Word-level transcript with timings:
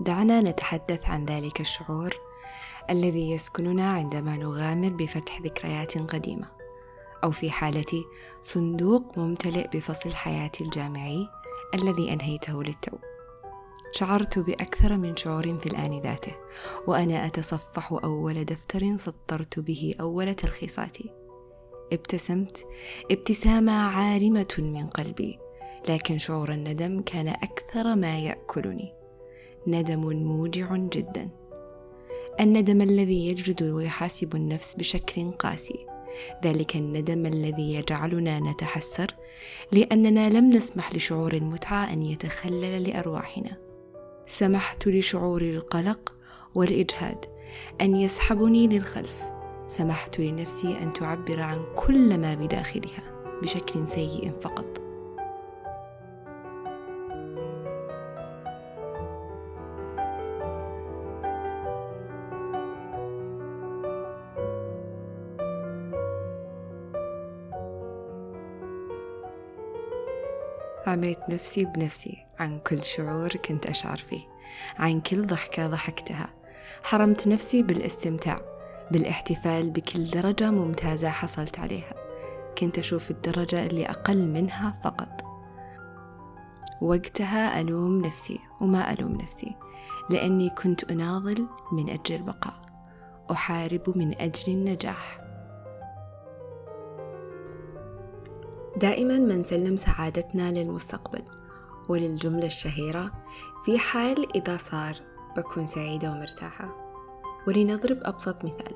دعنا 0.00 0.40
نتحدث 0.40 1.06
عن 1.06 1.24
ذلك 1.24 1.60
الشعور 1.60 2.14
الذي 2.90 3.30
يسكننا 3.30 3.90
عندما 3.90 4.36
نغامر 4.36 4.88
بفتح 4.88 5.40
ذكريات 5.40 5.98
قديمة 5.98 6.46
أو 7.24 7.30
في 7.30 7.50
حالتي 7.50 8.04
صندوق 8.42 9.18
ممتلئ 9.18 9.68
بفصل 9.68 10.14
حياتي 10.14 10.64
الجامعي 10.64 11.28
الذي 11.74 12.12
أنهيته 12.12 12.62
للتو. 12.62 12.96
شعرت 13.92 14.38
بأكثر 14.38 14.96
من 14.96 15.16
شعور 15.16 15.58
في 15.58 15.66
الآن 15.66 16.00
ذاته 16.00 16.34
وأنا 16.86 17.26
أتصفح 17.26 17.92
أول 17.92 18.44
دفتر 18.44 18.96
سطرت 18.96 19.58
به 19.58 19.94
أول 20.00 20.34
تلخيصاتي. 20.34 21.10
ابتسمت 21.92 22.66
ابتسامة 23.10 23.72
عارمة 23.72 24.54
من 24.58 24.86
قلبي 24.86 25.38
لكن 25.88 26.18
شعور 26.18 26.52
الندم 26.52 27.00
كان 27.00 27.28
أكثر 27.28 27.94
ما 27.94 28.18
يأكلني. 28.18 29.01
ندم 29.66 30.00
موجع 30.00 30.76
جدا. 30.76 31.28
الندم 32.40 32.82
الذي 32.82 33.28
يجلد 33.28 33.62
ويحاسب 33.62 34.36
النفس 34.36 34.74
بشكل 34.74 35.30
قاسي. 35.30 35.86
ذلك 36.44 36.76
الندم 36.76 37.26
الذي 37.26 37.74
يجعلنا 37.74 38.40
نتحسر 38.40 39.14
لأننا 39.72 40.30
لم 40.30 40.50
نسمح 40.50 40.94
لشعور 40.94 41.32
المتعة 41.32 41.92
أن 41.92 42.02
يتخلل 42.02 42.88
لأرواحنا. 42.88 43.56
سمحت 44.26 44.88
لشعور 44.88 45.42
القلق 45.42 46.14
والإجهاد 46.54 47.24
أن 47.80 47.96
يسحبني 47.96 48.66
للخلف. 48.66 49.22
سمحت 49.68 50.20
لنفسي 50.20 50.78
أن 50.82 50.92
تعبر 50.92 51.40
عن 51.40 51.64
كل 51.76 52.18
ما 52.18 52.34
بداخلها 52.34 53.02
بشكل 53.42 53.88
سيء 53.88 54.32
فقط. 54.40 54.81
عميت 70.86 71.18
نفسي 71.30 71.64
بنفسي 71.64 72.26
عن 72.38 72.58
كل 72.58 72.84
شعور 72.84 73.28
كنت 73.28 73.66
أشعر 73.66 73.96
فيه 73.96 74.20
عن 74.78 75.00
كل 75.00 75.26
ضحكة 75.26 75.66
ضحكتها. 75.66 76.30
حرمت 76.82 77.28
نفسي 77.28 77.62
بالاستمتاع 77.62 78.36
بالاحتفال 78.90 79.70
بكل 79.70 80.04
درجة 80.04 80.50
ممتازة 80.50 81.10
حصلت 81.10 81.58
عليها. 81.58 81.94
كنت 82.58 82.78
أشوف 82.78 83.10
الدرجة 83.10 83.66
اللي 83.66 83.86
أقل 83.86 84.28
منها 84.28 84.80
فقط. 84.84 85.22
وقتها 86.80 87.60
ألوم 87.60 87.98
نفسي 87.98 88.38
وما 88.60 88.92
ألوم 88.92 89.12
نفسي 89.12 89.56
لأني 90.10 90.50
كنت 90.50 90.90
أناضل 90.90 91.46
من 91.72 91.90
أجل 91.90 92.14
البقاء. 92.14 92.54
أحارب 93.30 93.98
من 93.98 94.20
أجل 94.20 94.52
النجاح. 94.52 95.21
دائما 98.82 99.18
ما 99.18 99.36
نسلم 99.36 99.76
سعادتنا 99.76 100.50
للمستقبل 100.52 101.22
وللجملة 101.88 102.46
الشهيرة 102.46 103.10
في 103.64 103.78
حال 103.78 104.36
إذا 104.36 104.56
صار 104.56 104.94
بكون 105.36 105.66
سعيدة 105.66 106.10
ومرتاحة. 106.10 106.76
ولنضرب 107.46 107.98
أبسط 108.02 108.44
مثال 108.44 108.74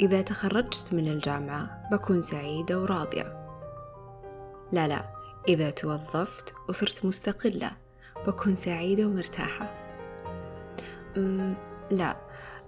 إذا 0.00 0.22
تخرجت 0.22 0.94
من 0.94 1.08
الجامعة 1.08 1.88
بكون 1.92 2.22
سعيدة 2.22 2.80
وراضية. 2.80 3.46
لا 4.72 4.88
لا 4.88 5.04
إذا 5.48 5.70
توظفت 5.70 6.54
وصرت 6.68 7.04
مستقلة 7.04 7.70
بكون 8.26 8.56
سعيدة 8.56 9.06
ومرتاحة. 9.06 9.74
لا 11.90 12.16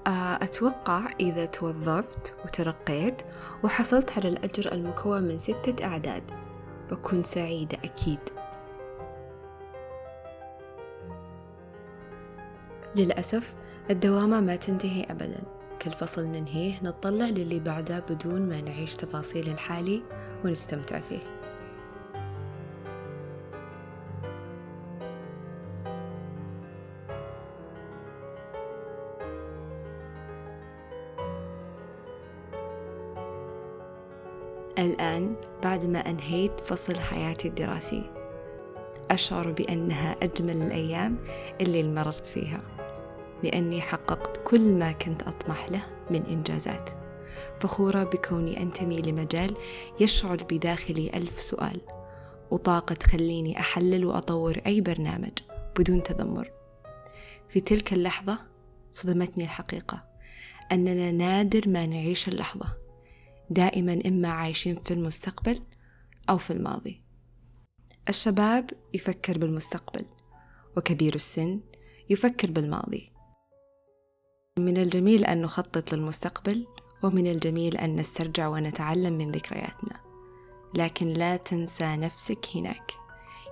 آه، 0.06 0.34
أتوقع 0.34 1.06
إذا 1.20 1.46
توظفت 1.46 2.34
وترقيت 2.44 3.22
وحصلت 3.64 4.18
على 4.18 4.28
الأجر 4.28 4.72
المكون 4.72 5.22
من 5.22 5.38
ستة 5.38 5.84
أعداد. 5.84 6.41
بكون 6.92 7.22
سعيدة 7.22 7.78
أكيد. 7.84 8.18
للأسف 12.96 13.54
الدوامة 13.90 14.40
ما 14.40 14.56
تنتهي 14.56 15.04
أبدا. 15.10 15.42
كل 15.82 15.90
فصل 15.90 16.24
ننهيه 16.24 16.74
نطلع 16.82 17.24
للي 17.24 17.60
بعده 17.60 17.98
بدون 17.98 18.48
ما 18.48 18.60
نعيش 18.60 18.96
تفاصيل 18.96 19.48
الحالي 19.48 20.02
ونستمتع 20.44 21.00
فيه. 21.00 21.41
الآن 34.78 35.36
بعدما 35.62 35.98
أنهيت 35.98 36.60
فصل 36.60 36.96
حياتي 36.96 37.48
الدراسي. 37.48 38.10
أشعر 39.10 39.50
بأنها 39.52 40.16
أجمل 40.22 40.62
الأيام 40.62 41.18
اللي 41.60 41.82
مررت 41.82 42.26
فيها 42.26 42.60
لأني 43.42 43.80
حققت 43.80 44.40
كل 44.44 44.72
ما 44.72 44.92
كنت 44.92 45.22
أطمح 45.22 45.68
له 45.68 45.82
من 46.10 46.22
إنجازات. 46.26 46.90
فخورة 47.58 48.04
بكوني 48.04 48.62
أنتمي 48.62 49.02
لمجال 49.02 49.56
يشعل 50.00 50.36
بداخلي 50.36 51.10
ألف 51.14 51.40
سؤال 51.40 51.80
وطاقة 52.50 52.94
تخليني 52.94 53.60
أحلل 53.60 54.04
وأطور 54.04 54.60
أي 54.66 54.80
برنامج 54.80 55.38
بدون 55.78 56.02
تذمر. 56.02 56.50
في 57.48 57.60
تلك 57.60 57.92
اللحظة 57.92 58.38
صدمتني 58.92 59.44
الحقيقة 59.44 60.04
أننا 60.72 61.10
نادر 61.10 61.68
ما 61.68 61.86
نعيش 61.86 62.28
اللحظة. 62.28 62.81
دائما 63.52 64.00
إما 64.06 64.28
عايشين 64.28 64.76
في 64.76 64.94
المستقبل 64.94 65.60
أو 66.30 66.38
في 66.38 66.52
الماضي. 66.52 67.02
الشباب 68.08 68.70
يفكر 68.94 69.38
بالمستقبل 69.38 70.04
وكبير 70.76 71.14
السن 71.14 71.60
يفكر 72.10 72.50
بالماضي. 72.50 73.12
من 74.58 74.76
الجميل 74.76 75.24
أن 75.24 75.42
نخطط 75.42 75.94
للمستقبل 75.94 76.66
ومن 77.02 77.26
الجميل 77.26 77.76
أن 77.76 77.96
نسترجع 77.96 78.48
ونتعلم 78.48 79.12
من 79.12 79.32
ذكرياتنا. 79.32 80.00
لكن 80.74 81.06
لا 81.06 81.36
تنسى 81.36 81.96
نفسك 81.96 82.46
هناك. 82.54 82.92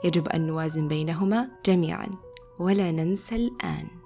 يجب 0.04 0.28
أن 0.28 0.46
نوازن 0.46 0.88
بينهما 0.88 1.48
جميعا 1.66 2.10
ولا 2.58 2.90
ننسى 2.90 3.36
الآن. 3.36 3.99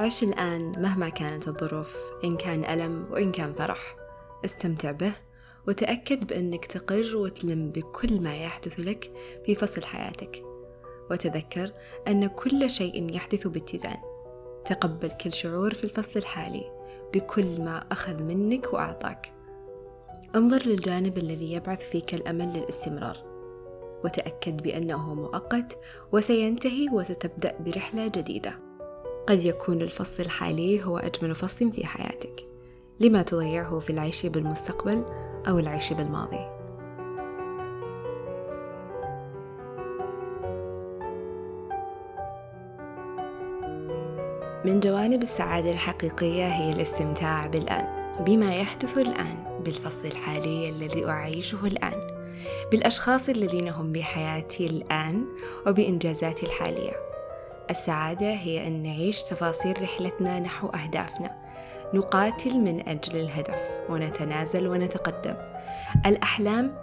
عش 0.00 0.22
الآن 0.22 0.82
مهما 0.82 1.08
كانت 1.08 1.48
الظروف 1.48 1.96
إن 2.24 2.36
كان 2.36 2.64
ألم 2.64 3.06
وإن 3.10 3.32
كان 3.32 3.52
فرح. 3.52 3.96
استمتع 4.44 4.90
به 4.90 5.12
وتأكد 5.68 6.26
بأنك 6.26 6.64
تقر 6.64 7.16
وتلم 7.16 7.70
بكل 7.70 8.20
ما 8.20 8.36
يحدث 8.36 8.80
لك 8.80 9.12
في 9.44 9.54
فصل 9.54 9.84
حياتك. 9.84 10.42
وتذكر 11.10 11.72
أن 12.08 12.26
كل 12.26 12.70
شيء 12.70 13.14
يحدث 13.14 13.46
باتزان. 13.46 13.96
تقبل 14.64 15.08
كل 15.08 15.32
شعور 15.32 15.74
في 15.74 15.84
الفصل 15.84 16.20
الحالي 16.20 16.64
بكل 17.14 17.60
ما 17.60 17.84
أخذ 17.92 18.22
منك 18.22 18.72
وأعطاك. 18.72 19.32
انظر 20.34 20.62
للجانب 20.66 21.18
الذي 21.18 21.52
يبعث 21.52 21.90
فيك 21.90 22.14
الأمل 22.14 22.52
للاستمرار. 22.52 23.16
وتأكد 24.04 24.62
بأنه 24.62 25.14
مؤقت 25.14 25.78
وسينتهي 26.12 26.88
وستبدأ 26.92 27.56
برحلة 27.60 28.06
جديدة. 28.06 28.65
قد 29.26 29.44
يكون 29.44 29.82
الفصل 29.82 30.22
الحالي 30.22 30.84
هو 30.84 30.98
أجمل 30.98 31.34
فصل 31.34 31.72
في 31.72 31.86
حياتك. 31.86 32.44
لما 33.00 33.22
تضيعه 33.22 33.78
في 33.78 33.90
العيش 33.90 34.26
بالمستقبل 34.26 35.04
أو 35.48 35.58
العيش 35.58 35.92
بالماضي. 35.92 36.56
من 44.64 44.80
جوانب 44.80 45.22
السعادة 45.22 45.70
الحقيقية 45.70 46.46
هي 46.46 46.72
الاستمتاع 46.72 47.46
بالآن 47.46 47.86
بما 48.26 48.56
يحدث 48.56 48.98
الآن 48.98 49.60
بالفصل 49.64 50.08
الحالي 50.08 50.68
الذي 50.68 51.06
أعيشه 51.06 51.66
الآن 51.66 52.00
بالأشخاص 52.70 53.28
الذين 53.28 53.68
هم 53.68 53.92
بحياتي 53.92 54.66
الآن 54.66 55.24
وبإنجازاتي 55.66 56.46
الحالية. 56.46 57.05
السعادة 57.70 58.30
هي 58.30 58.66
أن 58.66 58.82
نعيش 58.82 59.22
تفاصيل 59.22 59.82
رحلتنا 59.82 60.40
نحو 60.40 60.68
أهدافنا. 60.68 61.36
نقاتل 61.94 62.58
من 62.58 62.88
أجل 62.88 63.16
الهدف 63.16 63.60
ونتنازل 63.88 64.66
ونتقدم. 64.66 65.34
الأحلام 66.06 66.74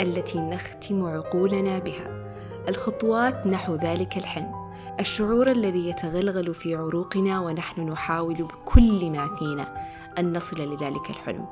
التي 0.00 0.38
نختم 0.38 1.04
عقولنا 1.04 1.78
بها. 1.78 2.34
الخطوات 2.68 3.46
نحو 3.46 3.74
ذلك 3.74 4.16
الحلم. 4.16 4.72
الشعور 5.00 5.50
الذي 5.50 5.88
يتغلغل 5.88 6.54
في 6.54 6.74
عروقنا 6.74 7.40
ونحن 7.40 7.80
نحاول 7.80 8.34
بكل 8.34 9.10
ما 9.10 9.36
فينا 9.38 9.86
أن 10.18 10.36
نصل 10.36 10.74
لذلك 10.74 11.10
الحلم. 11.10 11.46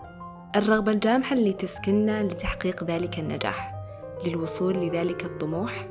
الرغبة 0.56 0.92
الجامحة 0.92 1.36
اللي 1.36 1.52
تسكننا 1.52 2.22
لتحقيق 2.22 2.84
ذلك 2.84 3.18
النجاح. 3.18 3.74
للوصول 4.26 4.76
لذلك 4.76 5.24
الطموح. 5.24 5.86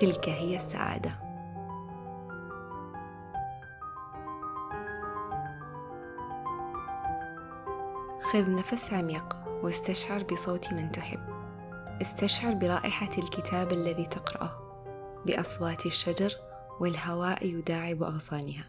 تلك 0.00 0.28
هي 0.28 0.56
السعادة. 0.56 1.23
خذ 8.32 8.50
نفس 8.50 8.92
عميق 8.92 9.36
واستشعر 9.62 10.22
بصوت 10.22 10.72
من 10.72 10.92
تحب. 10.92 11.20
استشعر 12.02 12.54
برائحة 12.54 13.10
الكتاب 13.18 13.72
الذي 13.72 14.06
تقرأه 14.06 14.50
بأصوات 15.26 15.86
الشجر 15.86 16.32
والهواء 16.80 17.46
يداعب 17.46 18.02
أغصانها. 18.02 18.64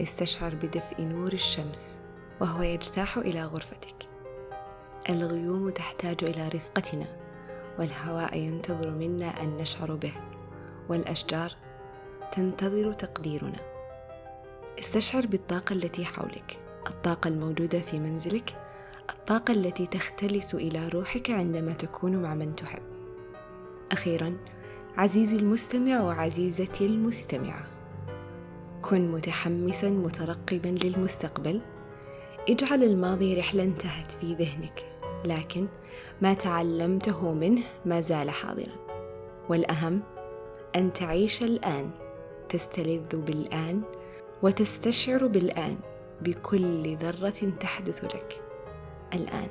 استشعر 0.00 0.54
بدفء 0.54 1.02
نور 1.02 1.32
الشمس 1.32 2.00
وهو 2.40 2.62
يجتاح 2.62 3.16
إلى 3.16 3.44
غرفتك. 3.44 4.08
الغيوم 5.08 5.70
تحتاج 5.70 6.24
إلى 6.24 6.48
رفقتنا 6.48 7.06
والهواء 7.78 8.36
ينتظر 8.36 8.90
منا 8.90 9.42
أن 9.42 9.56
نشعر 9.56 9.94
به 9.94 10.12
والأشجار 10.88 11.52
تنتظر 12.32 12.92
تقديرنا. 12.92 13.60
استشعر 14.78 15.26
بالطاقة 15.26 15.72
التي 15.72 16.04
حولك 16.04 16.58
الطاقة 16.86 17.28
الموجودة 17.28 17.80
في 17.80 17.98
منزلك 17.98 18.67
الطاقة 19.10 19.52
التي 19.52 19.86
تختلس 19.86 20.54
إلى 20.54 20.88
روحك 20.88 21.30
عندما 21.30 21.72
تكون 21.72 22.16
مع 22.16 22.34
من 22.34 22.56
تحب. 22.56 22.82
أخيرا 23.92 24.36
عزيزي 24.96 25.36
المستمع 25.36 26.00
وعزيزتي 26.00 26.86
المستمعة 26.86 27.66
كن 28.82 29.12
متحمسا 29.12 29.90
مترقبا 29.90 30.68
للمستقبل. 30.68 31.60
اجعل 32.48 32.82
الماضي 32.82 33.34
رحلة 33.34 33.62
انتهت 33.62 34.12
في 34.12 34.34
ذهنك 34.34 34.86
لكن 35.24 35.66
ما 36.22 36.34
تعلمته 36.34 37.32
منه 37.32 37.62
ما 37.86 38.00
زال 38.00 38.30
حاضرا. 38.30 38.72
والأهم 39.48 40.02
أن 40.76 40.92
تعيش 40.92 41.42
الآن 41.42 41.90
تستلذ 42.48 43.16
بالآن 43.16 43.82
وتستشعر 44.42 45.26
بالآن 45.26 45.76
بكل 46.22 46.96
ذرة 46.96 47.52
تحدث 47.60 48.04
لك. 48.04 48.47
الآن 49.13 49.49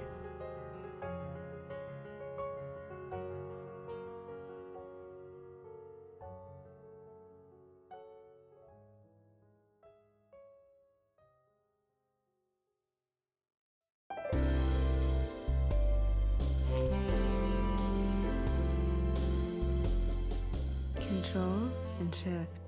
control 21.01 21.69
and 22.01 22.15
shift 22.15 22.66